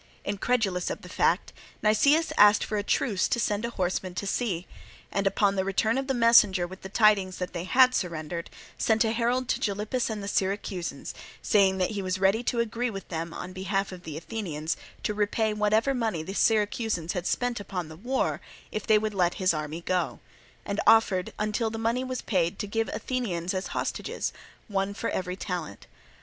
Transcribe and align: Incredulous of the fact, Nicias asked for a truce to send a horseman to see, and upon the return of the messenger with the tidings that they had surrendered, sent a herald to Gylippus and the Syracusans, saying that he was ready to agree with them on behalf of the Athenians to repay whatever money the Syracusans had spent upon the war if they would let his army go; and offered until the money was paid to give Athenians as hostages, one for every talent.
Incredulous 0.25 0.89
of 0.89 1.03
the 1.03 1.09
fact, 1.09 1.53
Nicias 1.83 2.33
asked 2.35 2.63
for 2.63 2.79
a 2.79 2.83
truce 2.83 3.27
to 3.27 3.39
send 3.39 3.65
a 3.65 3.69
horseman 3.69 4.15
to 4.15 4.25
see, 4.25 4.65
and 5.11 5.27
upon 5.27 5.55
the 5.55 5.63
return 5.63 5.95
of 5.99 6.07
the 6.07 6.15
messenger 6.15 6.65
with 6.65 6.81
the 6.81 6.89
tidings 6.89 7.37
that 7.37 7.53
they 7.53 7.65
had 7.65 7.93
surrendered, 7.93 8.49
sent 8.79 9.03
a 9.03 9.11
herald 9.11 9.47
to 9.49 9.59
Gylippus 9.59 10.09
and 10.09 10.23
the 10.23 10.27
Syracusans, 10.27 11.13
saying 11.43 11.77
that 11.77 11.91
he 11.91 12.01
was 12.01 12.17
ready 12.17 12.41
to 12.45 12.59
agree 12.59 12.89
with 12.89 13.09
them 13.09 13.31
on 13.31 13.53
behalf 13.53 13.91
of 13.91 14.01
the 14.01 14.17
Athenians 14.17 14.75
to 15.03 15.13
repay 15.13 15.53
whatever 15.53 15.93
money 15.93 16.23
the 16.23 16.33
Syracusans 16.33 17.11
had 17.13 17.27
spent 17.27 17.59
upon 17.59 17.87
the 17.87 17.95
war 17.95 18.41
if 18.71 18.87
they 18.87 18.97
would 18.97 19.13
let 19.13 19.35
his 19.35 19.53
army 19.53 19.81
go; 19.81 20.19
and 20.65 20.79
offered 20.87 21.31
until 21.37 21.69
the 21.69 21.77
money 21.77 22.03
was 22.03 22.23
paid 22.23 22.57
to 22.57 22.65
give 22.65 22.87
Athenians 22.91 23.53
as 23.53 23.67
hostages, 23.67 24.33
one 24.67 24.95
for 24.95 25.11
every 25.11 25.35
talent. 25.35 25.85